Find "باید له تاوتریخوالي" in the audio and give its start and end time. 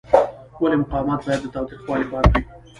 1.25-2.05